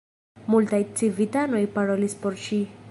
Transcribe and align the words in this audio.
Multaj 0.53 0.79
civitanoj 1.01 1.63
parolis 1.79 2.21
por 2.25 2.43
ŝi. 2.49 2.65